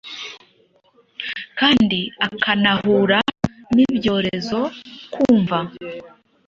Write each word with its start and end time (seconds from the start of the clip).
Kandi 1.59 1.99
akanahura 2.27 3.19
nibyorezo-kumva. 3.75 5.57